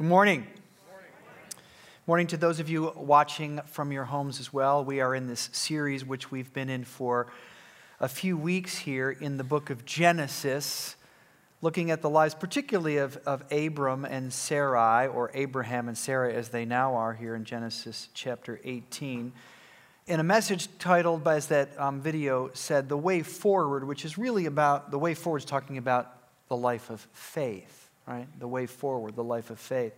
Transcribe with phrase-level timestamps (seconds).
[0.00, 0.46] Good morning.
[2.06, 4.82] Morning to those of you watching from your homes as well.
[4.82, 7.26] We are in this series, which we've been in for
[8.00, 10.96] a few weeks here in the book of Genesis,
[11.60, 16.48] looking at the lives, particularly of, of Abram and Sarai, or Abraham and Sarah as
[16.48, 19.34] they now are here in Genesis chapter 18.
[20.06, 24.46] In a message titled, as that um, video said, The Way Forward, which is really
[24.46, 26.16] about the way forward, is talking about
[26.48, 28.26] the life of faith, right?
[28.38, 29.92] The way forward, the life of faith.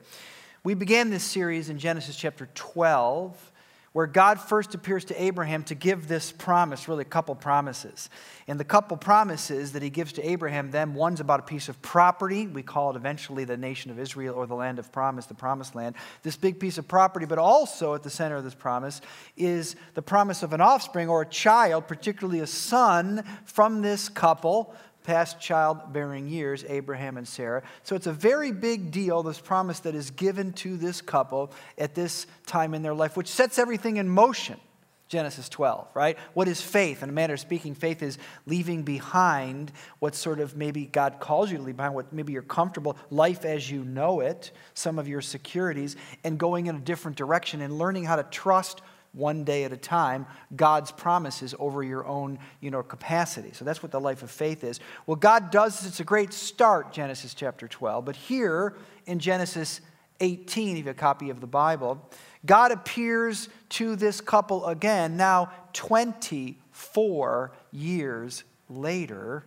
[0.65, 3.53] We began this series in Genesis chapter 12,
[3.93, 8.09] where God first appears to Abraham to give this promise, really a couple promises.
[8.47, 11.83] And the couple promises that he gives to Abraham, then one's about a piece of
[11.83, 12.47] property.
[12.47, 15.75] We call it eventually the nation of Israel or the land of promise, the promised
[15.75, 15.97] land.
[16.23, 19.01] This big piece of property, but also at the center of this promise
[19.37, 24.75] is the promise of an offspring or a child, particularly a son from this couple
[25.05, 27.63] past childbearing years, Abraham and Sarah.
[27.83, 31.95] So it's a very big deal, this promise that is given to this couple at
[31.95, 34.59] this time in their life, which sets everything in motion.
[35.13, 36.17] Genesis 12, right?
[36.33, 37.03] What is faith?
[37.03, 41.51] In a manner of speaking, faith is leaving behind what sort of maybe God calls
[41.51, 45.07] you to leave behind, what maybe you're comfortable, life as you know it, some of
[45.07, 48.81] your securities, and going in a different direction and learning how to trust
[49.13, 53.51] one day at a time, God's promises over your own you know, capacity.
[53.53, 54.81] So that's what the life of faith is.
[55.07, 58.05] Well, God does, it's a great start, Genesis chapter 12.
[58.05, 58.75] But here
[59.07, 59.81] in Genesis
[60.21, 62.11] 18, if you have a copy of the Bible,
[62.47, 69.45] God appears to this couple again, now 24 years later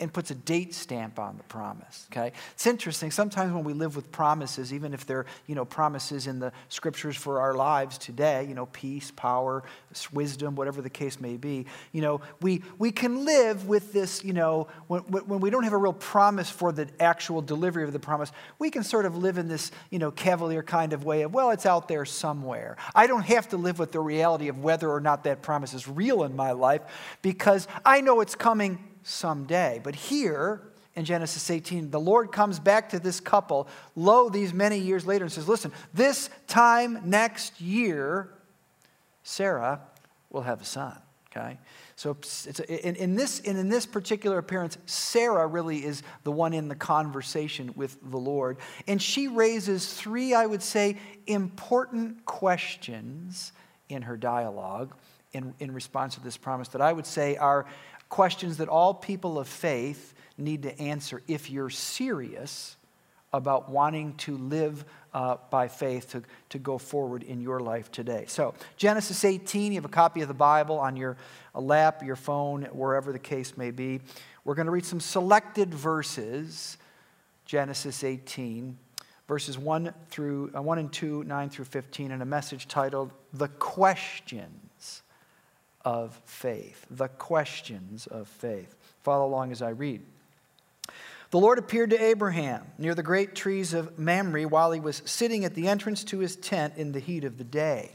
[0.00, 2.06] and puts a date stamp on the promise.
[2.12, 2.32] Okay?
[2.52, 3.10] It's interesting.
[3.10, 7.16] Sometimes when we live with promises, even if they're, you know, promises in the scriptures
[7.16, 9.64] for our lives today, you know, peace, power,
[10.12, 14.32] wisdom, whatever the case may be, you know, we, we can live with this, you
[14.32, 17.98] know, when, when we don't have a real promise for the actual delivery of the
[17.98, 21.34] promise, we can sort of live in this, you know, cavalier kind of way of,
[21.34, 22.76] well, it's out there somewhere.
[22.94, 25.88] I don't have to live with the reality of whether or not that promise is
[25.88, 26.82] real in my life
[27.22, 29.80] because I know it's coming someday.
[29.82, 30.62] But here
[30.94, 35.24] in Genesis 18, the Lord comes back to this couple, lo, these many years later,
[35.24, 38.30] and says, Listen, this time next year,
[39.22, 39.80] Sarah
[40.30, 40.98] will have a son.
[41.30, 41.58] Okay?
[41.96, 42.16] So
[42.68, 46.74] a, in, in, this, in this particular appearance, Sarah really is the one in the
[46.74, 48.58] conversation with the Lord.
[48.86, 53.52] And she raises three, I would say, important questions
[53.88, 54.94] in her dialogue
[55.32, 57.66] in, in response to this promise that I would say are,
[58.08, 62.76] questions that all people of faith need to answer if you're serious
[63.32, 68.24] about wanting to live uh, by faith to, to go forward in your life today.
[68.26, 71.16] So, Genesis 18, you have a copy of the Bible on your
[71.54, 74.00] lap, your phone, wherever the case may be.
[74.44, 76.78] We're going to read some selected verses,
[77.44, 78.78] Genesis 18,
[79.26, 83.48] verses 1 through uh, 1 and 2, 9 through 15, and a message titled The
[83.48, 84.67] Question
[85.84, 86.86] of faith.
[86.90, 88.74] The questions of faith.
[89.02, 90.02] Follow along as I read.
[91.30, 95.44] The Lord appeared to Abraham near the great trees of Mamre while he was sitting
[95.44, 97.92] at the entrance to his tent in the heat of the day.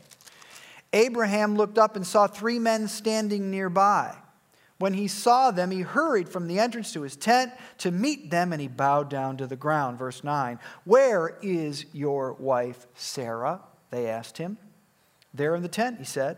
[0.93, 4.15] Abraham looked up and saw three men standing nearby.
[4.77, 8.51] When he saw them, he hurried from the entrance to his tent to meet them
[8.51, 9.97] and he bowed down to the ground.
[9.97, 13.61] Verse 9 Where is your wife Sarah?
[13.89, 14.57] They asked him.
[15.33, 16.37] There in the tent, he said.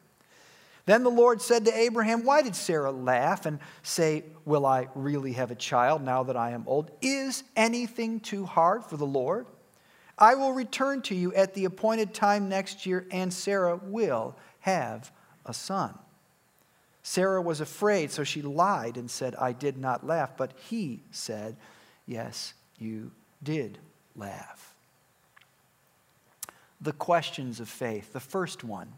[0.85, 5.33] Then the Lord said to Abraham, Why did Sarah laugh and say, Will I really
[5.33, 6.91] have a child now that I am old?
[7.01, 9.45] Is anything too hard for the Lord?
[10.17, 15.11] I will return to you at the appointed time next year, and Sarah will have
[15.45, 15.97] a son.
[17.03, 20.37] Sarah was afraid, so she lied and said, I did not laugh.
[20.37, 21.57] But he said,
[22.05, 23.11] Yes, you
[23.41, 23.79] did
[24.15, 24.73] laugh.
[26.79, 28.13] The questions of faith.
[28.13, 28.91] The first one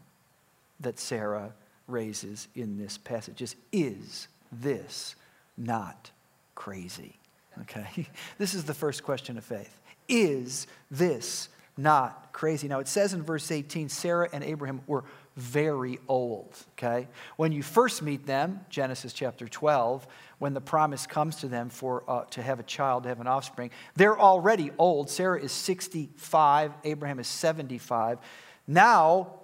[0.80, 1.52] that Sarah
[1.86, 5.14] raises in this passage is Is this
[5.56, 6.10] not
[6.54, 7.16] crazy?
[7.62, 8.08] Okay?
[8.38, 9.80] This is the first question of faith.
[10.08, 12.68] Is this not crazy?
[12.68, 15.04] Now, it says in verse 18 Sarah and Abraham were
[15.36, 16.56] very old.
[16.72, 17.08] Okay?
[17.36, 20.06] When you first meet them, Genesis chapter 12,
[20.38, 23.26] when the promise comes to them for, uh, to have a child, to have an
[23.26, 25.10] offspring, they're already old.
[25.10, 28.18] Sarah is 65, Abraham is 75.
[28.66, 29.40] Now,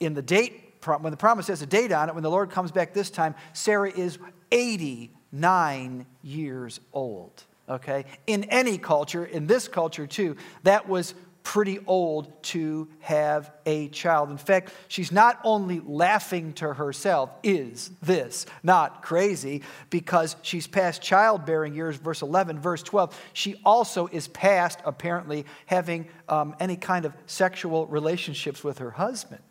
[0.00, 2.70] in the date, when the promise has a date on it, when the Lord comes
[2.70, 4.18] back this time, Sarah is
[4.50, 7.44] 89 years old.
[7.68, 8.04] Okay?
[8.26, 11.14] In any culture, in this culture too, that was
[11.44, 14.30] pretty old to have a child.
[14.30, 19.62] In fact, she's not only laughing to herself, is this not crazy?
[19.90, 23.20] Because she's past childbearing years, verse 11, verse 12.
[23.34, 29.42] She also is past, apparently, having um, any kind of sexual relationships with her husband.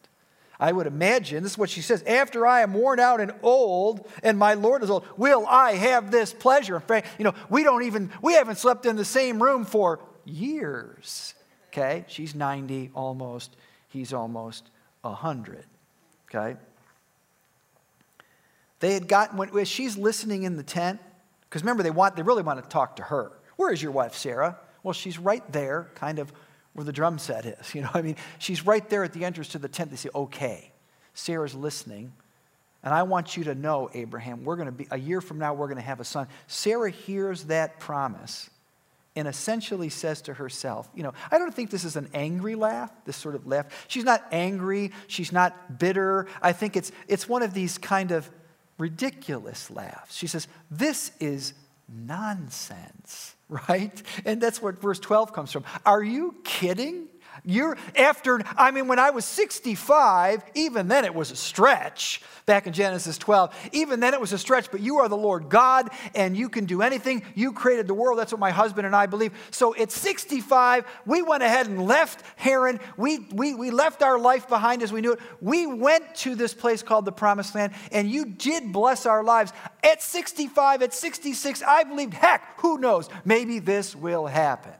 [0.59, 4.07] I would imagine, this is what she says, after I am worn out and old,
[4.21, 6.75] and my Lord is old, will I have this pleasure?
[6.75, 9.99] In fact, you know, we don't even, we haven't slept in the same room for
[10.25, 11.33] years.
[11.69, 12.05] Okay?
[12.07, 13.55] She's 90 almost.
[13.89, 14.69] He's almost
[15.01, 15.65] 100.
[16.29, 16.57] Okay?
[18.79, 20.99] They had gotten, when, she's listening in the tent,
[21.49, 23.31] because remember, they, want, they really want to talk to her.
[23.55, 24.57] Where is your wife, Sarah?
[24.83, 26.31] Well, she's right there, kind of
[26.73, 27.75] where the drum set is.
[27.75, 29.91] You know, I mean, she's right there at the entrance to the tent.
[29.91, 30.71] They say, okay,
[31.13, 32.13] Sarah's listening.
[32.83, 35.53] And I want you to know, Abraham, we're going to be, a year from now,
[35.53, 36.27] we're going to have a son.
[36.47, 38.49] Sarah hears that promise
[39.15, 42.91] and essentially says to herself, you know, I don't think this is an angry laugh,
[43.05, 43.85] this sort of laugh.
[43.87, 46.27] She's not angry, she's not bitter.
[46.41, 48.29] I think it's, it's one of these kind of
[48.77, 50.15] ridiculous laughs.
[50.15, 51.53] She says, This is
[51.87, 54.01] nonsense, right?
[54.25, 55.63] And that's where verse 12 comes from.
[55.85, 57.07] Are you kidding?
[57.43, 62.67] You're after, I mean, when I was 65, even then it was a stretch back
[62.67, 63.53] in Genesis 12.
[63.71, 66.65] Even then it was a stretch, but you are the Lord God and you can
[66.65, 67.23] do anything.
[67.35, 68.19] You created the world.
[68.19, 69.33] That's what my husband and I believe.
[69.51, 72.79] So at 65, we went ahead and left Haran.
[72.97, 75.19] We, we, we left our life behind as we knew it.
[75.41, 79.53] We went to this place called the Promised Land and you did bless our lives.
[79.83, 83.09] At 65, at 66, I believed, heck, who knows?
[83.25, 84.73] Maybe this will happen.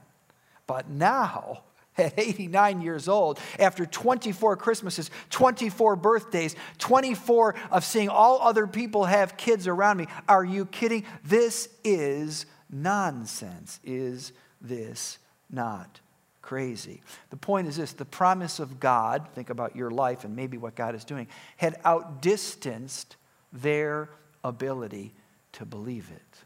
[0.66, 1.64] But now,
[1.98, 9.06] at 89 years old, after 24 Christmases, 24 birthdays, 24 of seeing all other people
[9.06, 10.08] have kids around me.
[10.28, 11.06] Are you kidding?
[11.24, 13.80] This is nonsense.
[13.84, 14.32] Is
[14.62, 15.20] this
[15.50, 16.00] not
[16.42, 17.02] crazy?
[17.30, 20.76] The point is this the promise of God, think about your life and maybe what
[20.76, 23.16] God is doing, had outdistanced
[23.52, 24.10] their
[24.44, 25.14] ability
[25.54, 26.38] to believe it.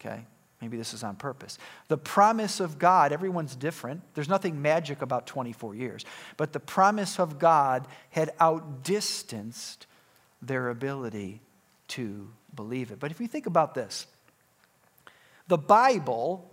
[0.00, 0.24] Okay?
[0.64, 1.58] Maybe this is on purpose.
[1.88, 4.00] The promise of God, everyone's different.
[4.14, 6.06] There's nothing magic about 24 years.
[6.38, 9.86] But the promise of God had outdistanced
[10.40, 11.42] their ability
[11.88, 12.98] to believe it.
[12.98, 14.06] But if you think about this,
[15.48, 16.50] the Bible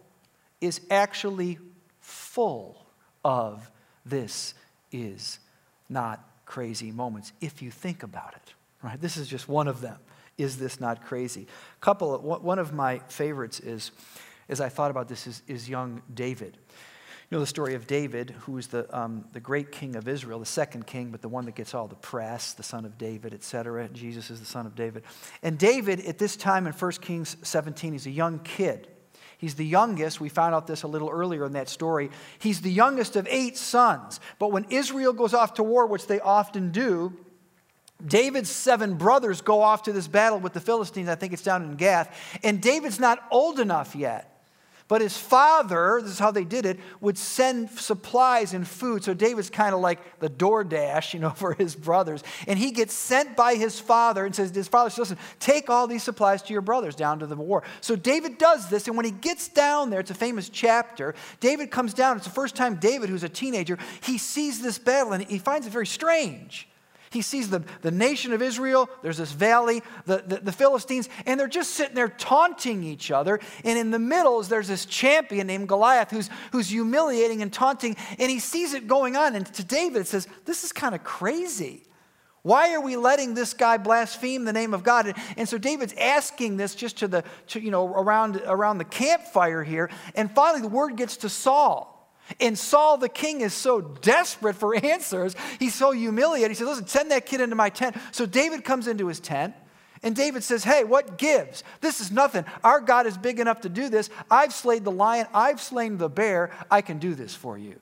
[0.60, 1.58] is actually
[2.02, 2.86] full
[3.24, 3.72] of
[4.06, 4.56] this
[4.92, 5.40] is
[5.88, 8.54] not crazy moments if you think about it.
[8.84, 9.00] Right?
[9.00, 10.00] This is just one of them.
[10.42, 11.46] Is this not crazy?
[11.82, 13.92] Couple, one of my favorites is,
[14.50, 16.58] as I thought about this, is, is young David.
[17.30, 20.40] You know the story of David, who is the, um, the great king of Israel,
[20.40, 23.36] the second king, but the one that gets all the press, the son of David,
[23.36, 23.88] etc.
[23.90, 25.04] Jesus is the son of David.
[25.44, 28.88] And David, at this time in 1 Kings 17, he's a young kid.
[29.38, 30.20] He's the youngest.
[30.20, 32.10] We found out this a little earlier in that story.
[32.40, 34.20] He's the youngest of eight sons.
[34.40, 37.14] But when Israel goes off to war, which they often do,
[38.06, 41.10] David's seven brothers go off to this battle with the Philistines.
[41.10, 42.16] I think it's down in Gath.
[42.44, 44.32] And David's not old enough yet.
[44.92, 49.06] But his father, this is how they did it, would send supplies and food.
[49.06, 52.26] So David's kind of like the DoorDash, you know, for his brothers.
[52.46, 55.88] And he gets sent by his father and says, his father says, listen, take all
[55.88, 57.64] these supplies to your brothers down to the war.
[57.80, 58.86] So David does this.
[58.90, 61.16] And when he gets down there, it's a famous chapter.
[61.40, 62.18] David comes down.
[62.18, 65.66] It's the first time David, who's a teenager, he sees this battle and he finds
[65.66, 66.68] it very strange.
[67.12, 71.38] He sees the, the nation of Israel, there's this valley, the, the, the, Philistines, and
[71.38, 73.42] they're just sitting there taunting each other.
[73.66, 78.32] And in the middle there's this champion named Goliath who's, who's humiliating and taunting, and
[78.32, 79.36] he sees it going on.
[79.36, 81.84] And to David, it says, This is kind of crazy.
[82.44, 85.08] Why are we letting this guy blaspheme the name of God?
[85.08, 88.86] And, and so David's asking this just to the, to, you know, around, around the
[88.86, 89.90] campfire here.
[90.16, 92.01] And finally, the word gets to Saul.
[92.40, 95.36] And Saul the king is so desperate for answers.
[95.60, 96.52] He's so humiliated.
[96.52, 97.96] He says, Listen, send that kid into my tent.
[98.12, 99.54] So David comes into his tent.
[100.04, 101.64] And David says, Hey, what gives?
[101.82, 102.46] This is nothing.
[102.64, 104.10] Our God is big enough to do this.
[104.30, 106.52] I've slayed the lion, I've slain the bear.
[106.70, 107.80] I can do this for you.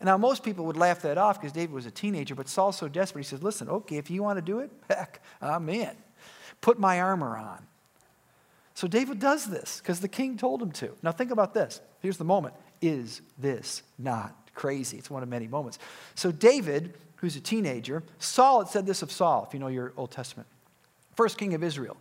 [0.00, 2.76] And now most people would laugh that off because David was a teenager, but Saul's
[2.76, 3.22] so desperate.
[3.22, 5.92] He says, Listen, okay, if you want to do it, heck, I'm in.
[6.60, 7.66] Put my armor on.
[8.74, 10.96] So David does this because the king told him to.
[11.02, 11.80] Now think about this.
[12.00, 12.54] Here's the moment.
[12.84, 14.98] Is this not crazy?
[14.98, 15.78] It's one of many moments.
[16.14, 19.94] So, David, who's a teenager, Saul had said this of Saul, if you know your
[19.96, 20.46] Old Testament,
[21.16, 21.96] first king of Israel.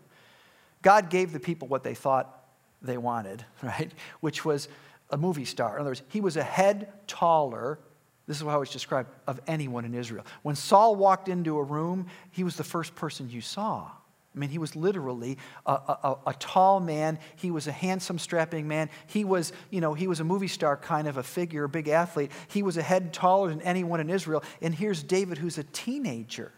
[0.82, 2.44] God gave the people what they thought
[2.82, 3.94] they wanted, right?
[4.20, 4.68] Which was
[5.10, 5.75] a movie star.
[5.75, 7.80] In other words, he was a head taller
[8.28, 10.25] This is how it's described of anyone in Israel.
[10.42, 13.90] When Saul walked into a room, he was the first person you saw.
[14.36, 17.20] I mean, he was literally a, a, a, tall man.
[17.36, 18.90] He was a handsome, strapping man.
[19.06, 21.88] He was, you know, he was a movie star kind of a figure, a big
[21.88, 22.32] athlete.
[22.48, 24.44] He was a head taller than anyone in Israel.
[24.60, 26.52] And here's David, who's a teenager.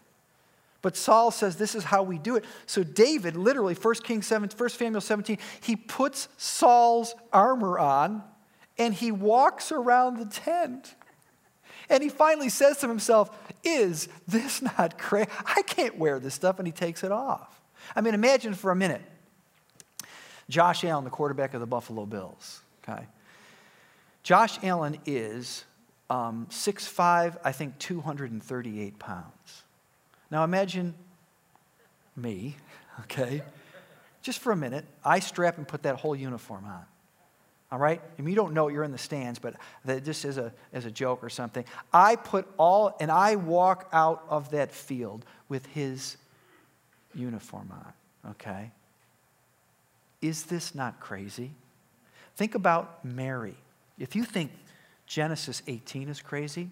[0.80, 2.44] But Saul says this is how we do it.
[2.64, 8.22] So David, literally, 1 King 7, 1 Samuel 17, he puts Saul's armor on
[8.78, 10.94] and he walks around the tent.
[11.88, 15.30] And he finally says to himself, Is this not crazy?
[15.44, 16.58] I can't wear this stuff.
[16.58, 17.55] And he takes it off.
[17.94, 19.02] I mean, imagine for a minute
[20.48, 22.60] Josh Allen, the quarterback of the Buffalo Bills.
[22.82, 23.04] Okay.
[24.22, 25.64] Josh Allen is
[26.10, 29.62] um, 6'5, I think 238 pounds.
[30.30, 30.94] Now imagine
[32.16, 32.56] me,
[33.00, 33.42] okay?
[34.22, 36.84] Just for a minute, I strap and put that whole uniform on.
[37.72, 38.00] All right?
[38.18, 40.90] And you don't know you're in the stands, but that just as a, as a
[40.90, 41.64] joke or something.
[41.92, 46.16] I put all, and I walk out of that field with his
[47.16, 48.70] uniform on, okay?
[50.22, 51.52] Is this not crazy?
[52.36, 53.56] Think about Mary.
[53.98, 54.50] If you think
[55.06, 56.70] Genesis 18 is crazy,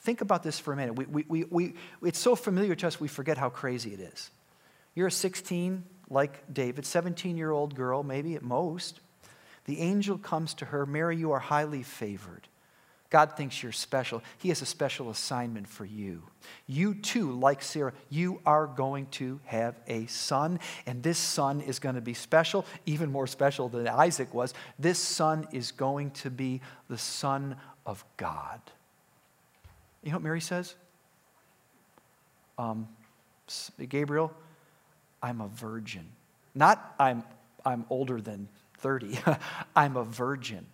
[0.00, 0.94] think about this for a minute.
[0.94, 4.30] We, we, we, we, it's so familiar to us, we forget how crazy it is.
[4.94, 9.00] You're a 16, like David, 17 year old girl, maybe at most.
[9.64, 12.48] The angel comes to her Mary, you are highly favored.
[13.12, 14.22] God thinks you're special.
[14.38, 16.22] He has a special assignment for you.
[16.66, 21.78] You too, like Sarah, you are going to have a son, and this son is
[21.78, 24.54] going to be special, even more special than Isaac was.
[24.78, 28.62] This son is going to be the Son of God.
[30.02, 30.74] You know what Mary says?
[32.56, 32.88] Um,
[33.90, 34.32] Gabriel,
[35.22, 36.06] I'm a virgin.
[36.54, 37.24] Not I'm,
[37.62, 39.18] I'm older than 30,
[39.76, 40.64] I'm a virgin.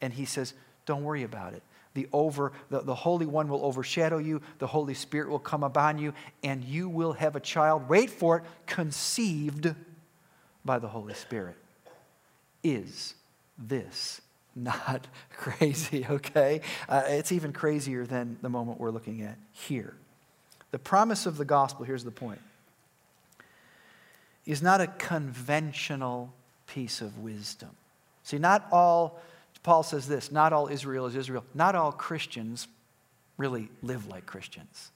[0.00, 0.54] And he says,
[0.86, 1.62] don't worry about it.
[1.94, 5.98] The, over, the, the Holy One will overshadow you, the Holy Spirit will come upon
[5.98, 9.74] you, and you will have a child, wait for it, conceived
[10.64, 11.56] by the Holy Spirit.
[12.62, 13.14] Is
[13.58, 14.20] this
[14.54, 15.06] not
[15.36, 16.60] crazy, okay?
[16.88, 19.94] Uh, it's even crazier than the moment we're looking at here.
[20.70, 22.40] The promise of the gospel, here's the point,
[24.46, 26.32] is not a conventional
[26.66, 27.70] piece of wisdom.
[28.22, 29.20] See, not all
[29.62, 31.44] Paul says this not all Israel is Israel.
[31.54, 32.68] Not all Christians
[33.36, 34.90] really live like Christians.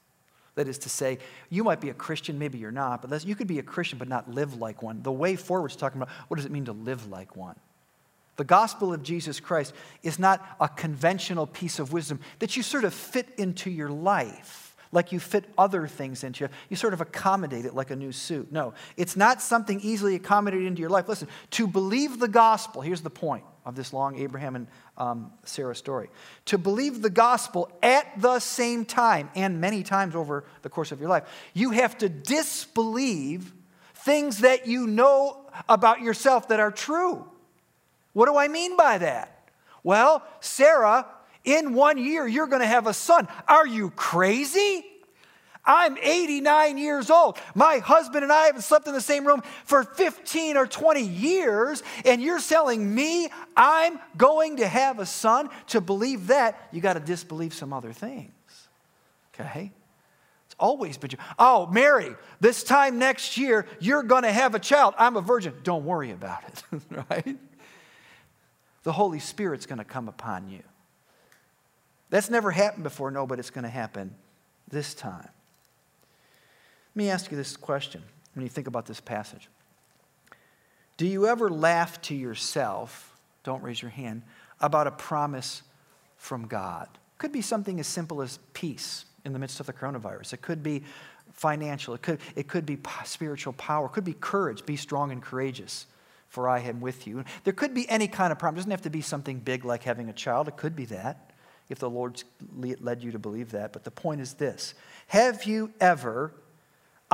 [0.55, 1.19] That is to say,
[1.51, 4.07] you might be a Christian, maybe you're not, but you could be a Christian but
[4.07, 5.03] not live like one.
[5.03, 7.57] The way forward is talking about what does it mean to live like one?
[8.37, 12.85] The gospel of Jesus Christ is not a conventional piece of wisdom that you sort
[12.85, 16.49] of fit into your life, like you fit other things into.
[16.69, 18.53] You sort of accommodate it like a new suit.
[18.53, 21.09] No, it's not something easily accommodated into your life.
[21.09, 24.67] Listen, to believe the gospel, here's the point of this long Abraham and
[24.99, 26.11] um, Sarah story.
[26.47, 31.01] To believe the gospel at the same time and many times over the course of
[31.01, 33.53] your life, you have to disbelieve
[33.95, 37.25] things that you know about yourself that are true.
[38.13, 39.49] What do I mean by that?
[39.83, 41.07] Well, Sarah,
[41.45, 43.29] in one year, you're going to have a son.
[43.49, 44.85] Are you crazy?
[45.67, 47.39] I'm 89 years old.
[47.55, 51.83] My husband and I haven't slept in the same room for 15 or 20 years,
[52.05, 55.49] and you're telling me I'm going to have a son?
[55.69, 58.33] To believe that, you got to disbelieve some other things.
[59.35, 59.73] Okay?
[60.47, 61.19] It's always been you.
[61.39, 64.95] Oh, Mary, this time next year, you're going to have a child.
[64.99, 65.55] I'm a virgin.
[65.63, 66.81] Don't worry about it,
[67.11, 67.37] right?
[68.85, 70.63] The Holy Spirit's going to come upon you.
[72.11, 74.15] That's never happened before, no, but it's going to happen
[74.69, 75.29] this time.
[76.95, 78.03] Let me ask you this question
[78.35, 79.49] when you think about this passage.
[80.97, 84.23] Do you ever laugh to yourself, don't raise your hand,
[84.61, 85.63] about a promise
[86.17, 86.89] from God?
[87.19, 90.35] Could be something as simple as peace in the midst of the coronavirus.
[90.35, 90.85] It could be
[91.33, 91.95] financial.
[91.95, 93.87] It could, it could be spiritual power.
[93.87, 94.65] It could be courage.
[94.65, 95.87] Be strong and courageous,
[96.29, 97.25] for I am with you.
[97.43, 98.59] There could be any kind of promise.
[98.59, 100.47] It doesn't have to be something big like having a child.
[100.47, 101.33] It could be that,
[101.69, 102.23] if the Lord
[102.57, 103.73] led you to believe that.
[103.73, 104.75] But the point is this
[105.09, 106.33] Have you ever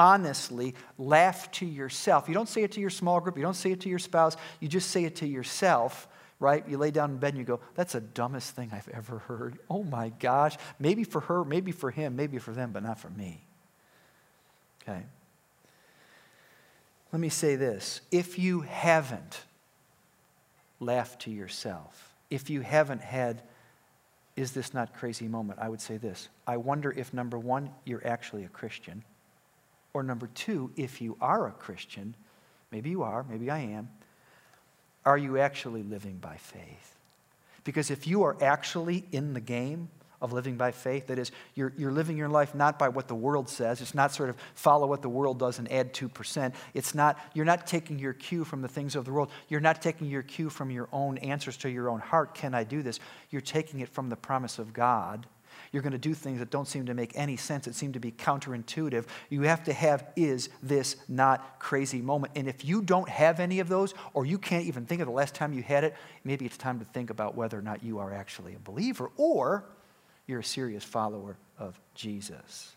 [0.00, 2.26] honestly laugh to yourself.
[2.26, 4.34] You don't say it to your small group, you don't say it to your spouse,
[4.58, 6.66] you just say it to yourself, right?
[6.66, 9.58] You lay down in bed and you go, That's the dumbest thing I've ever heard.
[9.68, 10.56] Oh my gosh.
[10.78, 13.44] Maybe for her, maybe for him, maybe for them, but not for me.
[14.82, 15.02] Okay?
[17.12, 19.42] Let me say this if you haven't
[20.80, 23.42] laughed to yourself, if you haven't had,
[24.34, 25.58] is this not crazy moment?
[25.60, 26.30] I would say this.
[26.46, 29.04] I wonder if number one, you're actually a Christian.
[29.92, 32.14] Or number two, if you are a Christian,
[32.70, 33.88] maybe you are, maybe I am,
[35.04, 36.96] are you actually living by faith?
[37.64, 39.88] Because if you are actually in the game,
[40.20, 41.06] of living by faith.
[41.06, 43.80] That is, you're, you're living your life not by what the world says.
[43.80, 46.52] It's not sort of follow what the world does and add 2%.
[46.74, 49.30] It's not, you're not taking your cue from the things of the world.
[49.48, 52.34] You're not taking your cue from your own answers to your own heart.
[52.34, 53.00] Can I do this?
[53.30, 55.26] You're taking it from the promise of God.
[55.72, 58.00] You're going to do things that don't seem to make any sense, that seem to
[58.00, 59.04] be counterintuitive.
[59.28, 62.32] You have to have, is this not crazy moment?
[62.34, 65.12] And if you don't have any of those, or you can't even think of the
[65.12, 68.00] last time you had it, maybe it's time to think about whether or not you
[68.00, 69.64] are actually a believer or
[70.26, 72.72] you're a serious follower of Jesus.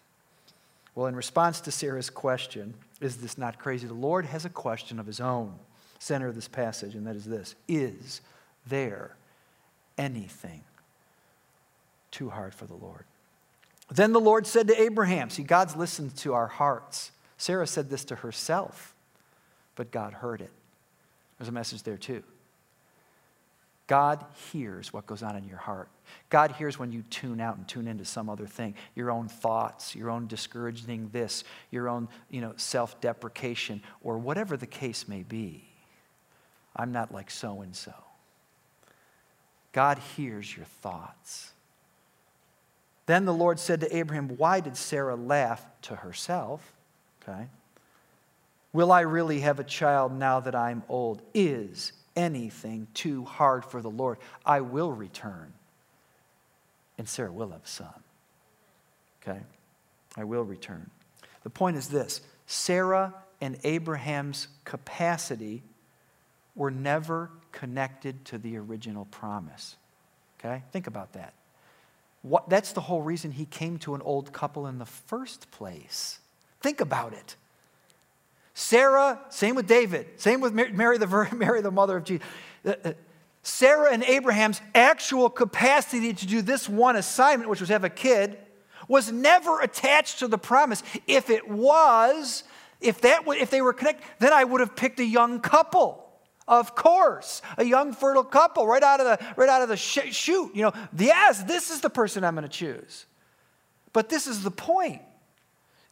[0.94, 3.88] Well, in response to Sarah's question, is this not crazy?
[3.88, 5.56] The Lord has a question of his own,
[5.98, 8.22] center of this passage, and that is this Is
[8.68, 9.16] there
[9.98, 10.62] anything
[12.13, 13.03] too hard for the Lord?
[13.89, 17.12] Then the Lord said to Abraham, see, God's listened to our hearts.
[17.38, 18.96] Sarah said this to herself,
[19.75, 20.51] but God heard it.
[21.38, 22.24] There's a message there too.
[23.88, 25.89] God hears what goes on in your heart.
[26.29, 29.93] God hears when you tune out and tune into some other thing, your own thoughts,
[29.93, 35.65] your own discouraging this, your own, you know, self-deprecation or whatever the case may be.
[36.75, 37.93] I'm not like so and so.
[39.74, 41.53] God hears your thoughts.
[43.06, 46.74] Then the Lord said to Abraham, Why did Sarah laugh to herself?
[47.22, 47.48] Okay.
[48.72, 51.22] Will I really have a child now that I'm old?
[51.34, 54.18] Is anything too hard for the Lord?
[54.46, 55.54] I will return
[56.98, 57.94] and Sarah will have a son.
[59.22, 59.40] Okay?
[60.16, 60.90] I will return.
[61.44, 65.64] The point is this Sarah and Abraham's capacity
[66.56, 69.76] were never connected to the original promise.
[70.40, 70.64] Okay?
[70.72, 71.34] Think about that.
[72.24, 76.20] What, that's the whole reason he came to an old couple in the first place.
[76.62, 77.36] Think about it.
[78.53, 82.25] Sarah, same with David, same with Mary, the, Mary, the mother of Jesus.
[82.65, 82.94] Uh, uh,
[83.42, 88.38] Sarah and Abraham's actual capacity to do this one assignment, which was have a kid,
[88.88, 90.82] was never attached to the promise.
[91.08, 92.46] If it was,
[92.80, 96.03] if that if they were connected, then I would have picked a young couple.
[96.47, 100.13] Of course, a young fertile couple right out of the right out of the sh-
[100.13, 100.53] shoot.
[100.53, 103.06] You know, yes, this is the person I'm going to choose.
[103.93, 105.01] But this is the point.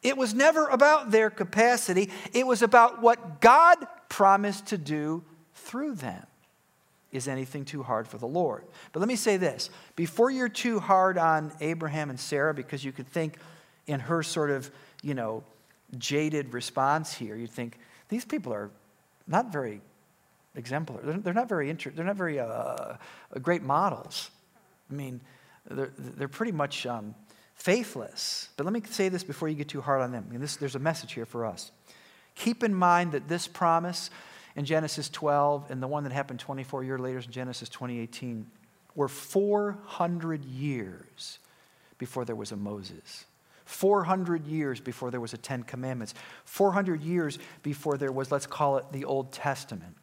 [0.04, 2.10] It was never about their capacity.
[2.34, 3.78] It was about what God
[4.10, 6.26] promised to do through them.
[7.12, 8.64] Is anything too hard for the Lord?
[8.92, 12.92] But let me say this before you're too hard on Abraham and Sarah, because you
[12.92, 13.38] could think
[13.86, 14.72] in her sort of,
[15.04, 15.44] you know,
[15.98, 17.78] jaded response here, you'd think
[18.10, 18.72] these people are
[19.28, 19.82] not very
[20.56, 21.04] exemplary.
[21.06, 22.96] They're, they're not very inter- they're not very uh,
[23.42, 24.30] great models.
[24.90, 25.22] I mean,
[25.70, 27.16] they're, they're pretty much um,
[27.56, 28.50] faithless.
[28.58, 30.26] But let me say this before you get too hard on them.
[30.28, 31.72] I mean, this, there's a message here for us.
[32.36, 34.10] Keep in mind that this promise
[34.56, 38.48] in Genesis 12 and the one that happened 24 years later in Genesis 2018
[38.96, 41.40] were 400 years
[41.98, 43.26] before there was a Moses.
[43.66, 46.14] 400 years before there was a Ten Commandments.
[46.44, 49.96] 400 years before there was, let's call it, the Old Testament.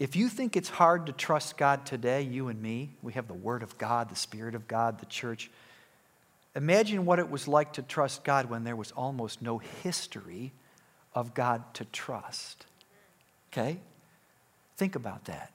[0.00, 3.34] If you think it's hard to trust God today, you and me, we have the
[3.34, 5.50] Word of God, the Spirit of God, the church.
[6.56, 10.52] Imagine what it was like to trust God when there was almost no history
[11.14, 12.64] of God to trust.
[13.52, 13.76] Okay?
[14.78, 15.52] Think about that.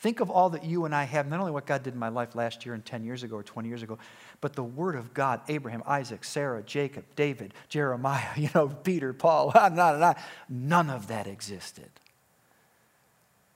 [0.00, 2.10] Think of all that you and I have, not only what God did in my
[2.10, 3.98] life last year and 10 years ago or 20 years ago,
[4.42, 9.50] but the Word of God Abraham, Isaac, Sarah, Jacob, David, Jeremiah, you know, Peter, Paul,
[9.54, 10.16] on and on and on.
[10.50, 11.88] None of that existed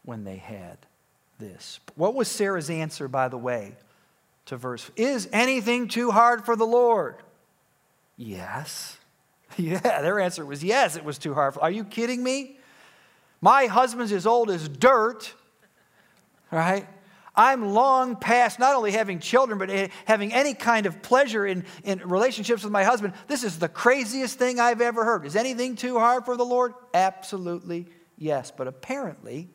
[0.05, 0.79] when they had
[1.39, 1.81] this.
[1.97, 3.77] What was Sarah's answer, by the way,
[4.47, 4.91] to verse?
[4.97, 7.17] Is anything too hard for the Lord?
[8.17, 8.99] Yes.
[9.59, 11.59] Yeah, their answer was yes, it was too hard.
[11.61, 12.57] Are you kidding me?
[13.43, 15.35] My husband's as old as dirt,
[16.51, 16.87] right?
[17.35, 21.99] I'm long past not only having children, but having any kind of pleasure in, in
[21.99, 23.15] relationships with my husband.
[23.27, 25.27] This is the craziest thing I've ever heard.
[25.27, 26.73] Is anything too hard for the Lord?
[26.95, 28.51] Absolutely yes.
[28.51, 29.49] But apparently,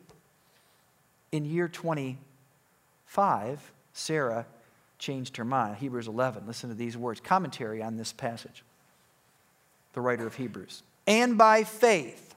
[1.32, 4.46] in year 25, Sarah
[4.98, 5.76] changed her mind.
[5.76, 6.46] Hebrews 11.
[6.46, 7.20] Listen to these words.
[7.20, 8.64] Commentary on this passage.
[9.92, 10.82] The writer of Hebrews.
[11.06, 12.34] And by faith,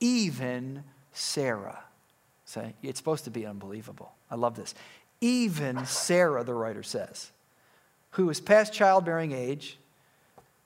[0.00, 1.80] even Sarah.
[2.44, 4.12] Say, it's supposed to be unbelievable.
[4.30, 4.74] I love this.
[5.20, 7.30] Even Sarah, the writer says,
[8.12, 9.78] who was past childbearing age,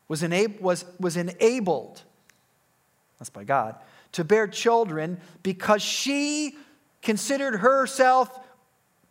[0.09, 2.03] was, enab- was, was enabled,
[3.19, 3.77] that's by God,
[4.13, 6.57] to bear children because she
[7.03, 8.39] considered herself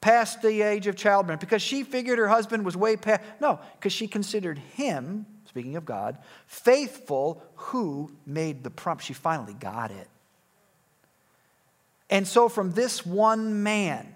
[0.02, 3.22] past the age of childbearing, because she figured her husband was way past.
[3.40, 9.04] No, because she considered him speaking of God, faithful who made the promise.
[9.04, 10.08] She finally got it.
[12.12, 14.16] And so, from this one man,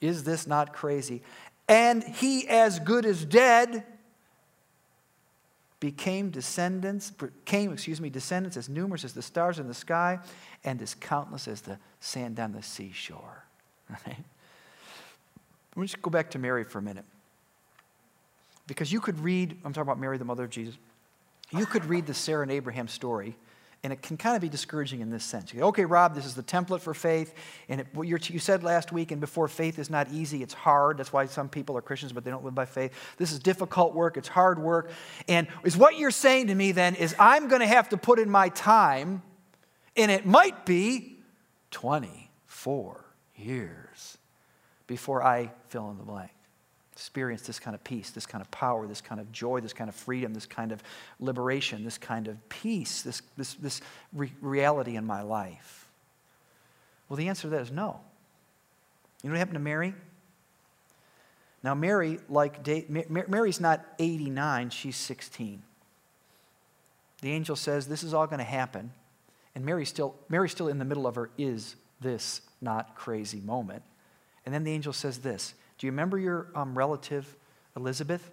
[0.00, 1.22] is this not crazy?
[1.68, 3.84] and he, as good as dead,
[5.82, 10.20] became descendants, became, excuse me, descendants as numerous as the stars in the sky
[10.62, 13.42] and as countless as the sand on the seashore.
[14.06, 14.16] Let
[15.74, 17.04] me just go back to Mary for a minute.
[18.68, 20.76] Because you could read, I'm talking about Mary, the mother of Jesus,
[21.50, 23.34] you could read the Sarah and Abraham story
[23.84, 25.50] and it can kind of be discouraging in this sense.
[25.50, 27.34] Go, okay, Rob, this is the template for faith.
[27.68, 30.98] And it, what you said last week and before, faith is not easy, it's hard.
[30.98, 32.92] That's why some people are Christians, but they don't live by faith.
[33.16, 34.90] This is difficult work, it's hard work.
[35.28, 38.20] And is what you're saying to me then is I'm going to have to put
[38.20, 39.22] in my time,
[39.96, 41.18] and it might be
[41.72, 44.18] 24 years
[44.86, 46.30] before I fill in the blank
[46.92, 49.88] experience this kind of peace, this kind of power, this kind of joy, this kind
[49.88, 50.82] of freedom, this kind of
[51.20, 53.80] liberation, this kind of peace, this, this, this
[54.12, 55.88] re- reality in my life?
[57.08, 58.00] Well, the answer to that is no.
[59.22, 59.94] You know what happened to Mary?
[61.62, 65.62] Now, Mary, like Mary's not 89, she's 16.
[67.20, 68.92] The angel says this is all going to happen,
[69.54, 73.82] and Mary's still, Mary's still in the middle of her is this not crazy moment.
[74.44, 77.34] And then the angel says this do you remember your um, relative,
[77.76, 78.30] Elizabeth?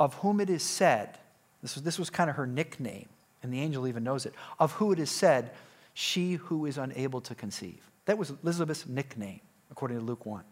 [0.00, 1.16] Of whom it is said,
[1.62, 3.06] this was, this was kind of her nickname,
[3.44, 5.52] and the angel even knows it, of who it is said,
[5.94, 7.78] she who is unable to conceive.
[8.06, 9.38] That was Elizabeth's nickname,
[9.70, 10.42] according to Luke 1.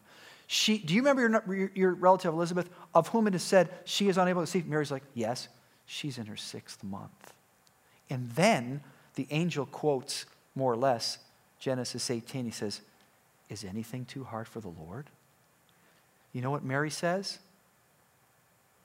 [0.46, 4.16] She, do you remember your, your relative Elizabeth, of whom it is said, she is
[4.16, 4.68] unable to conceive?
[4.68, 5.48] Mary's like, yes,
[5.87, 7.35] she's in her sixth month.
[8.09, 8.81] And then
[9.16, 10.24] the angel quotes,
[10.55, 11.18] more or less,
[11.59, 12.44] Genesis 18.
[12.44, 12.81] He says,
[13.48, 15.07] Is anything too hard for the Lord?
[16.33, 17.38] You know what Mary says?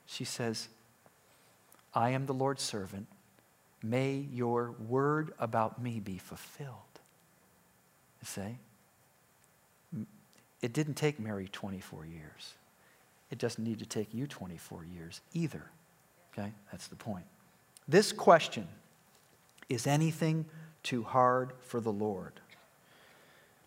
[0.06, 0.68] She says,
[1.94, 3.08] I am the Lord's servant.
[3.84, 6.72] May your word about me be fulfilled.
[8.22, 10.06] You see?
[10.62, 12.54] It didn't take Mary 24 years.
[13.30, 15.64] It doesn't need to take you 24 years either.
[16.34, 16.52] Okay?
[16.72, 17.26] That's the point.
[17.88, 18.68] This question
[19.70, 20.46] is anything
[20.84, 22.34] too hard for the Lord?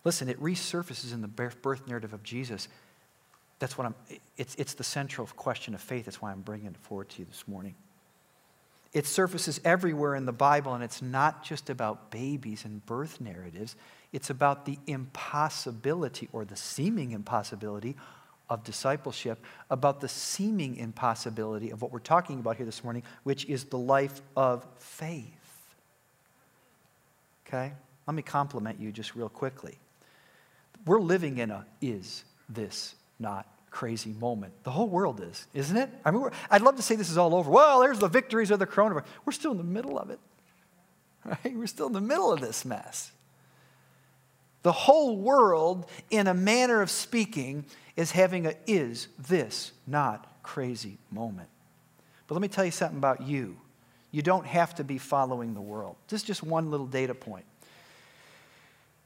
[0.03, 2.67] Listen, it resurfaces in the birth narrative of Jesus
[3.59, 3.95] that's what I'm,
[4.37, 6.05] it's, it's the central question of faith.
[6.05, 7.75] That's why I'm bringing it forward to you this morning.
[8.91, 13.75] It surfaces everywhere in the Bible, and it's not just about babies and birth narratives.
[14.11, 17.95] It's about the impossibility or the seeming impossibility
[18.49, 23.45] of discipleship, about the seeming impossibility of what we're talking about here this morning, which
[23.45, 25.27] is the life of faith.
[27.45, 27.73] Okay?
[28.07, 29.77] Let me compliment you just real quickly.
[30.87, 34.53] We're living in a is this not crazy moment.
[34.63, 35.89] The whole world is, isn't it?
[36.03, 37.49] I mean, I'd love to say this is all over.
[37.49, 39.05] Well, there's the victories of the coronavirus.
[39.25, 40.19] We're still in the middle of it.
[41.25, 41.53] Right?
[41.53, 43.11] We're still in the middle of this mess.
[44.63, 47.65] The whole world, in a manner of speaking,
[47.97, 51.49] is having a is this not crazy moment.
[52.27, 53.57] But let me tell you something about you.
[54.11, 55.97] You don't have to be following the world.
[56.07, 57.45] This is just one little data point.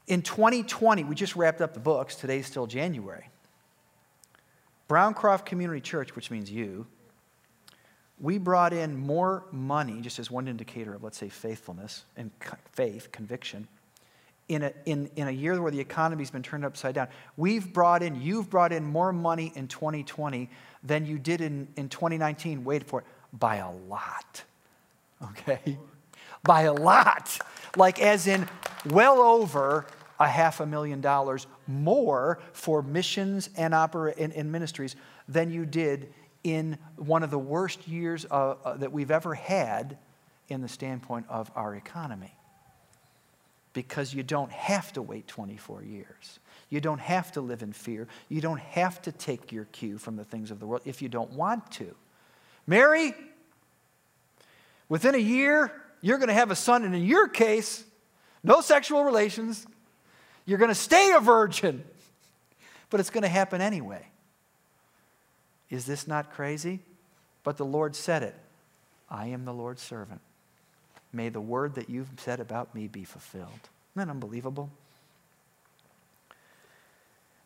[0.06, 2.14] In 2020, we just wrapped up the books.
[2.14, 3.28] Today's still January.
[4.94, 6.86] Browncroft Community Church, which means you,
[8.20, 12.30] we brought in more money, just as one indicator of, let's say, faithfulness and
[12.70, 13.66] faith, conviction,
[14.46, 17.08] in a, in, in a year where the economy's been turned upside down.
[17.36, 20.48] We've brought in, you've brought in more money in 2020
[20.84, 22.62] than you did in, in 2019.
[22.62, 24.44] Wait for it, by a lot.
[25.24, 25.76] Okay?
[26.44, 27.36] By a lot.
[27.76, 28.48] Like, as in,
[28.86, 29.86] well over
[30.20, 34.96] a half a million dollars more for missions and, opera, and, and ministries
[35.28, 39.98] than you did in one of the worst years uh, uh, that we've ever had
[40.48, 42.36] in the standpoint of our economy.
[43.72, 46.38] Because you don't have to wait 24 years.
[46.68, 48.06] You don't have to live in fear.
[48.28, 51.08] You don't have to take your cue from the things of the world if you
[51.08, 51.94] don't want to.
[52.66, 53.14] Mary,
[54.88, 57.84] within a year, you're going to have a son, and in your case,
[58.42, 59.66] no sexual relations,
[60.46, 61.84] you're going to stay a virgin,
[62.90, 64.06] but it's going to happen anyway.
[65.70, 66.80] Is this not crazy?
[67.42, 68.34] But the Lord said it
[69.10, 70.20] I am the Lord's servant.
[71.12, 73.48] May the word that you've said about me be fulfilled.
[73.94, 74.70] Isn't that unbelievable?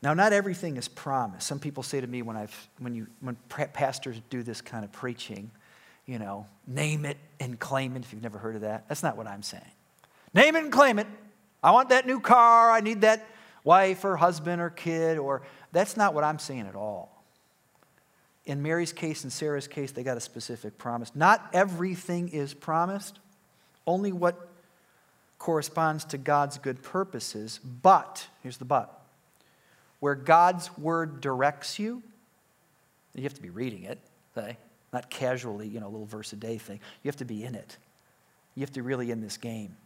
[0.01, 1.47] Now, not everything is promised.
[1.47, 3.37] Some people say to me when, I've, when, you, when
[3.73, 5.51] pastors do this kind of preaching,
[6.07, 8.89] you know, name it and claim it, if you've never heard of that.
[8.89, 9.63] That's not what I'm saying.
[10.33, 11.07] Name it and claim it.
[11.63, 12.71] I want that new car.
[12.71, 13.27] I need that
[13.65, 15.43] wife or husband or kid or
[15.73, 17.23] that's not what I'm saying at all.
[18.47, 21.13] In Mary's case and Sarah's case, they got a specific promise.
[21.15, 23.19] Not everything is promised,
[23.87, 24.49] only what
[25.39, 27.61] corresponds to God's good purposes.
[27.83, 28.95] But, here's the but
[30.01, 32.03] where God's word directs you,
[33.15, 33.99] You have to be reading it,
[34.37, 34.57] okay?
[34.93, 36.81] Not casually, you know, a little verse a day thing.
[37.03, 37.77] You have to be in it.
[38.55, 39.77] You have to really in this game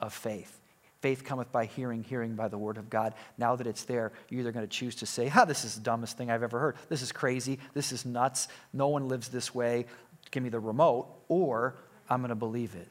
[0.00, 0.58] of faith.
[1.04, 3.12] Faith cometh by hearing, hearing by the word of God.
[3.36, 5.82] Now that it's there, you're either going to choose to say, "Ha, this is the
[5.82, 6.76] dumbest thing I've ever heard.
[6.88, 7.58] This is crazy.
[7.74, 8.48] This is nuts.
[8.72, 9.84] No one lives this way.
[10.30, 11.76] Give me the remote," or
[12.08, 12.88] I'm going to believe it,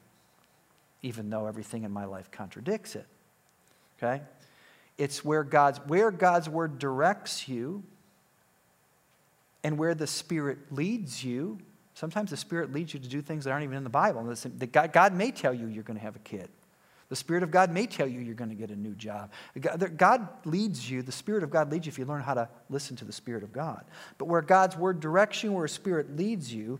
[1.01, 3.07] even though everything in my life contradicts it.
[3.97, 4.21] Okay?
[4.99, 7.81] It's where God's, where God's word directs you
[9.63, 11.57] and where the Spirit leads you.
[11.95, 14.31] Sometimes the Spirit leads you to do things that aren't even in the Bible.
[14.71, 16.51] God, God may tell you you're going to have a kid.
[17.13, 19.31] The Spirit of God may tell you you're going to get a new job.
[19.97, 22.95] God leads you, the Spirit of God leads you if you learn how to listen
[22.95, 23.85] to the Spirit of God.
[24.17, 26.79] But where God's Word directs you, where Spirit leads you,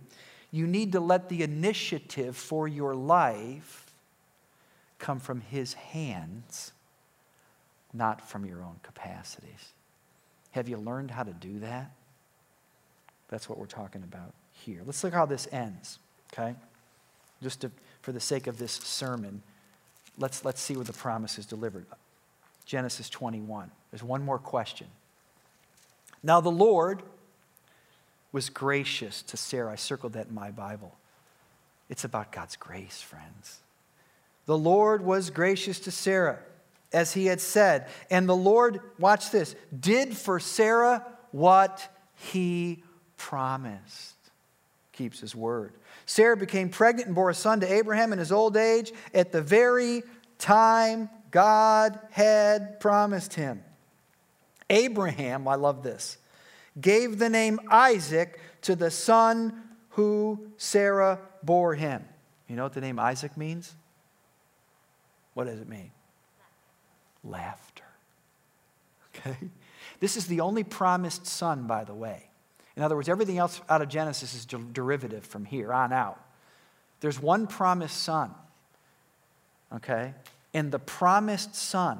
[0.49, 3.93] you need to let the initiative for your life
[4.97, 6.71] come from His hands,
[7.93, 9.73] not from your own capacities.
[10.49, 11.91] Have you learned how to do that?
[13.27, 14.33] That's what we're talking about
[14.65, 14.81] here.
[14.83, 15.99] Let's look how this ends,
[16.33, 16.55] okay?
[17.43, 17.69] Just to,
[18.01, 19.43] for the sake of this sermon,
[20.17, 21.85] let's, let's see where the promise is delivered.
[22.65, 23.69] Genesis 21.
[23.91, 24.87] There's one more question.
[26.21, 27.03] Now the Lord
[28.31, 29.71] was gracious to Sarah.
[29.71, 30.95] I circled that in my Bible.
[31.89, 33.59] It's about God's grace, friends.
[34.45, 36.39] The Lord was gracious to Sarah,
[36.91, 37.87] as he had said.
[38.09, 42.83] And the Lord, watch this, did for Sarah what he
[43.17, 44.12] promised,
[44.93, 45.73] keeps his word.
[46.05, 49.41] Sarah became pregnant and bore a son to Abraham in his old age at the
[49.41, 50.03] very
[50.37, 53.63] time God had promised him.
[54.69, 56.17] Abraham, I love this,
[56.79, 62.05] gave the name Isaac to the son who Sarah bore him.
[62.47, 63.73] You know what the name Isaac means?
[65.33, 65.91] What does it mean?
[67.23, 67.83] Laughter.
[69.15, 69.37] Okay?
[69.99, 72.29] This is the only promised son, by the way.
[72.75, 76.19] In other words, everything else out of Genesis is derivative from here on out.
[77.01, 78.31] There's one promised son,
[79.75, 80.13] okay?
[80.53, 81.99] And the promised son,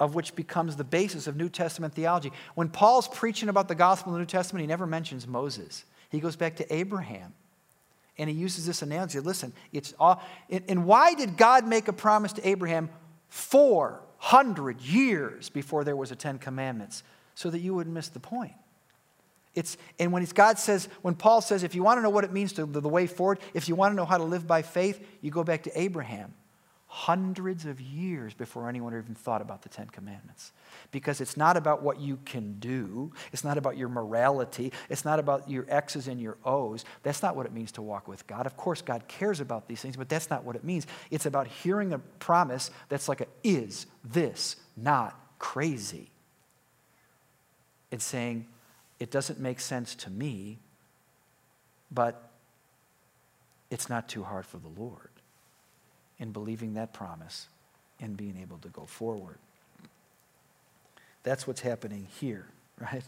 [0.00, 2.32] of which becomes the basis of New Testament theology.
[2.54, 5.84] When Paul's preaching about the gospel in the New Testament, he never mentions Moses.
[6.10, 7.32] He goes back to Abraham.
[8.18, 9.20] And he uses this analogy.
[9.20, 12.88] Listen, it's all, and why did God make a promise to Abraham
[13.28, 17.02] 400 years before there was a Ten Commandments?
[17.34, 18.54] So that you wouldn't miss the point.
[19.56, 22.32] It's, and when God says, when Paul says, if you want to know what it
[22.32, 24.60] means to the, the way forward, if you want to know how to live by
[24.60, 26.34] faith, you go back to Abraham.
[26.88, 30.52] Hundreds of years before anyone even thought about the Ten Commandments.
[30.92, 35.18] Because it's not about what you can do, it's not about your morality, it's not
[35.18, 36.84] about your X's and your O's.
[37.02, 38.46] That's not what it means to walk with God.
[38.46, 40.86] Of course, God cares about these things, but that's not what it means.
[41.10, 46.10] It's about hearing a promise that's like a, is this not crazy?
[47.90, 48.46] It's saying,
[48.98, 50.58] it doesn't make sense to me,
[51.90, 52.30] but
[53.70, 55.10] it's not too hard for the Lord
[56.18, 57.48] in believing that promise
[58.00, 59.38] and being able to go forward.
[61.22, 62.46] That's what's happening here,
[62.80, 63.04] right?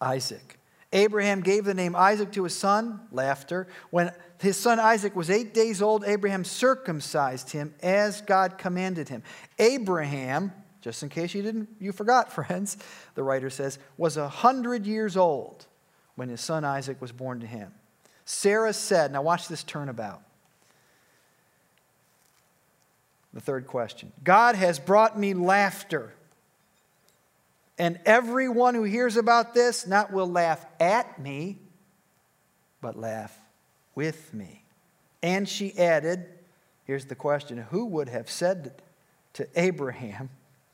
[0.00, 0.58] Isaac.
[0.92, 3.66] Abraham gave the name Isaac to his son, laughter.
[3.90, 9.22] When his son Isaac was eight days old, Abraham circumcised him as God commanded him.
[9.58, 12.76] Abraham just in case you didn't you forgot friends
[13.14, 15.64] the writer says was a hundred years old
[16.16, 17.72] when his son isaac was born to him.
[18.26, 20.20] Sarah said now watch this turnabout.
[23.32, 26.12] The third question god has brought me laughter.
[27.78, 31.58] And everyone who hears about this not will laugh at me
[32.82, 33.38] but laugh
[33.94, 34.64] with me.
[35.22, 36.26] And she added
[36.84, 38.82] here's the question who would have said
[39.34, 40.28] to abraham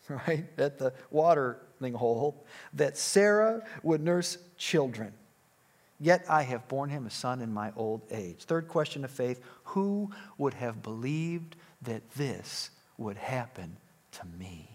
[0.27, 2.45] right, at the watering hole,
[2.75, 5.13] that Sarah would nurse children.
[6.01, 8.45] Yet I have borne him a son in my old age.
[8.45, 13.77] Third question of faith Who would have believed that this would happen
[14.13, 14.69] to me?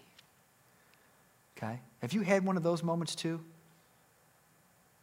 [1.57, 1.79] Okay?
[2.01, 3.39] Have you had one of those moments too?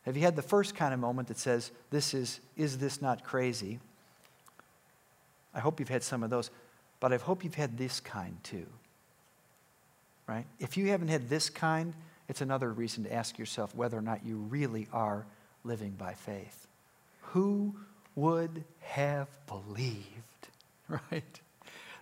[0.03, 3.25] Have you had the first kind of moment that says, This is, is this not
[3.25, 3.81] crazy?
[5.55, 6.51] I hope you've had some of those,
[7.01, 8.67] but I hope you've had this kind too
[10.31, 10.47] right?
[10.61, 11.93] If you haven't had this kind,
[12.29, 15.27] it's another reason to ask yourself whether or not you really are
[15.65, 16.69] living by faith.
[17.23, 17.75] Who
[18.15, 20.49] would have believed,
[20.89, 21.41] right,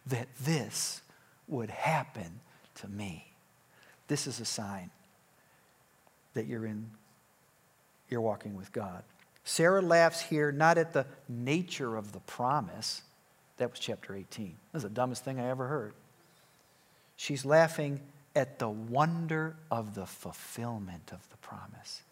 [0.06, 1.00] that this
[1.48, 2.40] would happen
[2.76, 3.32] to me?
[4.08, 4.90] This is a sign
[6.34, 6.90] that you're in
[8.10, 9.02] you're walking with God.
[9.44, 13.02] Sarah laughs here not at the nature of the promise.
[13.58, 14.54] That was chapter 18.
[14.72, 15.92] That's the dumbest thing I ever heard.
[17.16, 18.00] She's laughing
[18.38, 22.02] at the wonder of the fulfillment of the promise.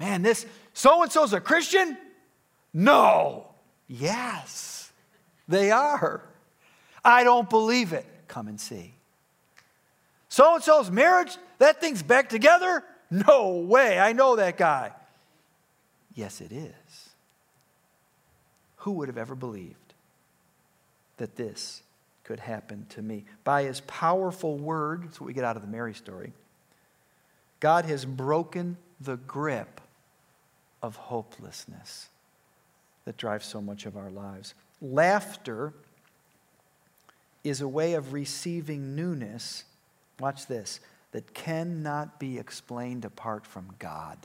[0.00, 1.96] Man, this so and so's a Christian?
[2.72, 3.46] No.
[3.86, 4.90] Yes,
[5.46, 6.22] they are.
[7.04, 8.06] I don't believe it.
[8.26, 8.94] Come and see.
[10.28, 12.82] So and so's marriage, that thing's back together?
[13.10, 13.98] No way.
[13.98, 14.92] I know that guy.
[16.14, 16.72] Yes, it is.
[18.78, 19.94] Who would have ever believed
[21.16, 21.82] that this
[22.28, 23.24] could happen to me?
[23.42, 26.34] By his powerful word, that's what we get out of the Mary story,
[27.58, 29.80] God has broken the grip
[30.82, 32.10] of hopelessness
[33.06, 34.52] that drives so much of our lives.
[34.82, 35.72] Laughter
[37.44, 39.64] is a way of receiving newness,
[40.20, 40.80] watch this,
[41.12, 44.18] that cannot be explained apart from God.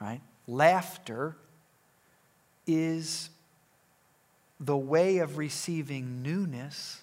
[0.00, 0.22] Right?
[0.46, 1.36] Laughter
[2.66, 3.28] is
[4.58, 7.00] the way of receiving newness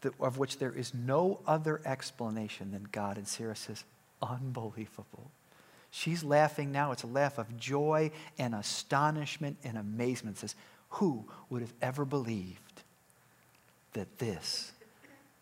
[0.00, 3.16] that, of which there is no other explanation than God.
[3.18, 3.84] And Sarah says,
[4.22, 5.30] unbelievable.
[5.90, 6.92] She's laughing now.
[6.92, 10.36] It's a laugh of joy and astonishment and amazement.
[10.36, 10.54] It says,
[10.90, 12.82] Who would have ever believed
[13.92, 14.72] that this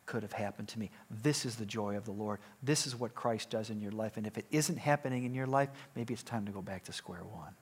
[0.07, 0.91] could have happened to me?
[1.23, 2.41] This is the joy of the Lord.
[2.63, 4.17] This is what Christ does in your life.
[4.17, 6.93] And if it isn't happening in your life, maybe it's time to go back to
[6.93, 7.55] square one.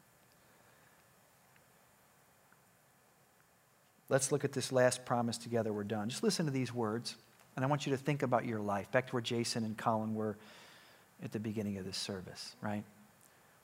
[4.08, 5.72] Let's look at this last promise together.
[5.72, 6.08] We're done.
[6.08, 7.16] Just listen to these words,
[7.56, 8.90] and I want you to think about your life.
[8.92, 10.36] Back to where Jason and Colin were
[11.22, 12.84] at the beginning of this service, right?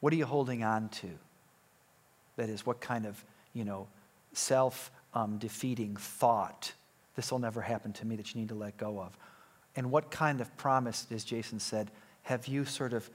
[0.01, 1.09] What are you holding on to?
[2.37, 3.87] That is, what kind of, you know,
[4.33, 6.73] self um, defeating thought,
[7.15, 9.17] this will never happen to me, that you need to let go of?
[9.77, 11.91] And what kind of promise, as Jason said,
[12.23, 13.09] have you sort of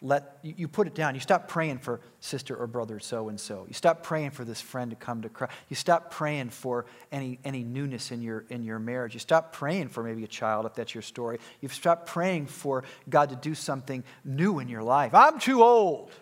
[0.00, 1.14] let you, put it down.
[1.14, 3.64] You stop praying for sister or brother so and so.
[3.66, 5.52] You stop praying for this friend to come to Christ.
[5.68, 9.14] You stop praying for any, any newness in your, in your marriage.
[9.14, 11.40] You stop praying for maybe a child, if that's your story.
[11.60, 15.14] You've stopped praying for God to do something new in your life.
[15.14, 16.12] I'm too old.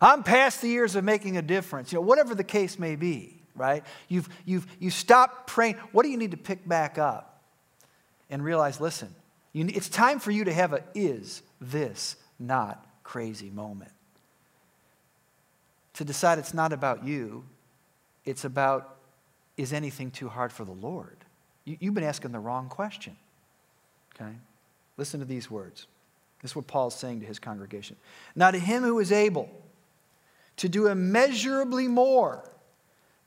[0.00, 1.92] I'm past the years of making a difference.
[1.92, 3.84] You know, whatever the case may be, right?
[4.08, 5.76] You've, you've, you stop praying.
[5.92, 7.40] What do you need to pick back up
[8.30, 9.14] and realize, listen,
[9.52, 13.92] you, it's time for you to have a is this not crazy moment.
[15.94, 17.44] To decide it's not about you,
[18.24, 18.96] it's about
[19.56, 21.18] is anything too hard for the Lord?
[21.64, 23.16] You, have been asking the wrong question.
[24.14, 24.32] Okay?
[24.96, 25.86] Listen to these words.
[26.40, 27.96] This is what Paul's saying to his congregation.
[28.34, 29.50] Now, to him who is able
[30.56, 32.50] to do immeasurably more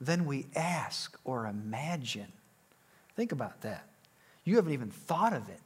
[0.01, 2.31] than we ask or imagine.
[3.15, 3.87] Think about that.
[4.43, 5.59] You haven't even thought of it.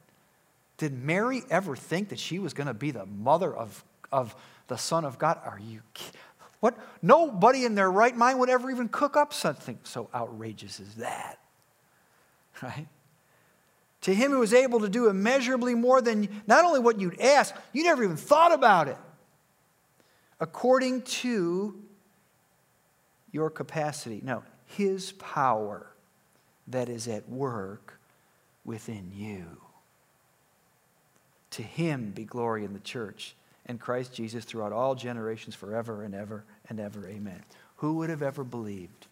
[0.78, 4.34] Did Mary ever think that she was going to be the mother of, of
[4.68, 5.38] the Son of God?
[5.44, 5.82] Are you
[6.60, 6.76] what?
[7.02, 11.38] Nobody in their right mind would ever even cook up something so outrageous as that.
[12.60, 12.88] Right?
[14.02, 17.54] To him who is able to do immeasurably more than not only what you'd ask,
[17.72, 18.96] you never even thought about it.
[20.40, 21.74] According to
[23.32, 24.20] your capacity.
[24.24, 25.86] No, his power
[26.68, 27.98] that is at work
[28.64, 29.46] within you.
[31.52, 33.34] To him be glory in the church
[33.66, 37.06] and Christ Jesus throughout all generations, forever and ever and ever.
[37.06, 37.42] Amen.
[37.76, 39.06] Who would have ever believed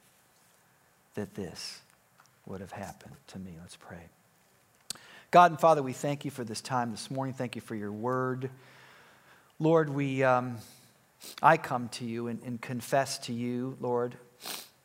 [1.14, 1.80] that this
[2.46, 3.52] would have happened to me?
[3.60, 4.08] Let's pray.
[5.30, 7.34] God and Father, we thank you for this time this morning.
[7.34, 8.50] Thank you for your word.
[9.58, 10.58] Lord, we, um,
[11.42, 14.16] I come to you and, and confess to you, Lord,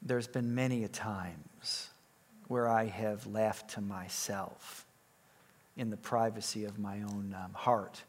[0.02, 1.90] there's been many a times
[2.48, 4.86] where I have laughed to myself
[5.82, 8.04] in the privacy of my own um, heart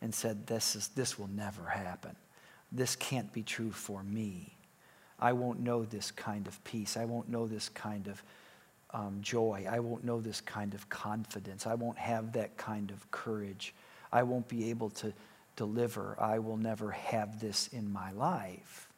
[0.00, 2.16] and said, this, is, this will never happen.
[2.72, 4.56] This can't be true for me.
[5.20, 6.96] I won't know this kind of peace.
[6.96, 8.20] I won't know this kind of
[8.90, 9.66] um, joy.
[9.70, 11.64] I won't know this kind of confidence.
[11.64, 13.72] I won't have that kind of courage.
[14.12, 15.12] I won't be able to
[15.54, 16.16] deliver.
[16.18, 18.88] I will never have this in my life.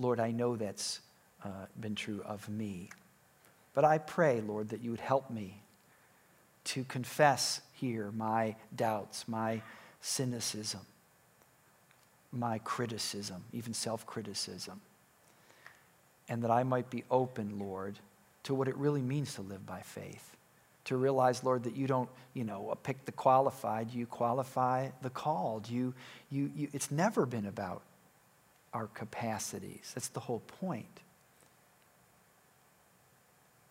[0.00, 0.98] Lord, I know that's
[1.44, 2.90] uh, been true of me.
[3.72, 5.60] But I pray, Lord, that you would help me
[6.64, 9.62] to confess here my doubts, my
[10.00, 10.80] cynicism,
[12.32, 14.80] my criticism, even self criticism.
[16.28, 17.98] And that I might be open, Lord,
[18.44, 20.36] to what it really means to live by faith.
[20.86, 25.10] To realize, Lord, that you don't, you know, uh, pick the qualified, you qualify the
[25.10, 25.68] called.
[25.68, 25.94] You,
[26.30, 27.82] you, you, it's never been about
[28.74, 29.92] our capacities.
[29.94, 31.00] That's the whole point.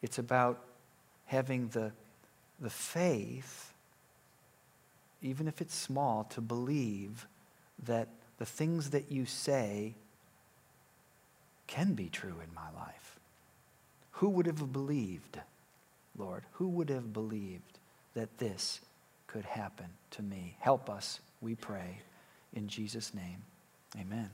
[0.01, 0.59] It's about
[1.25, 1.91] having the
[2.63, 3.73] the faith,
[5.21, 7.27] even if it's small, to believe
[7.85, 8.07] that
[8.39, 9.93] the things that you say
[11.67, 13.19] can be true in my life.
[14.13, 15.39] Who would have believed,
[16.17, 16.43] Lord?
[16.53, 17.79] Who would have believed
[18.13, 18.79] that this
[19.27, 20.55] could happen to me?
[20.59, 21.99] Help us, we pray,
[22.53, 23.43] in Jesus' name.
[23.99, 24.29] Amen.